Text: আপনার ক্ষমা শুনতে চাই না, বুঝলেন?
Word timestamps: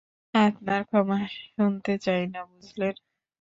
আপনার 0.33 0.81
ক্ষমা 0.83 1.19
শুনতে 1.47 1.93
চাই 2.05 2.21
না, 2.27 2.39
বুঝলেন? 2.51 2.95